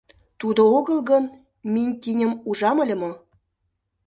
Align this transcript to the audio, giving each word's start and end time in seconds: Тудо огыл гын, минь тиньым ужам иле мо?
Тудо 0.39 0.61
огыл 0.77 0.99
гын, 1.09 1.23
минь 1.73 1.95
тиньым 2.01 2.33
ужам 2.49 2.77
иле 2.83 2.95
мо? 3.01 3.11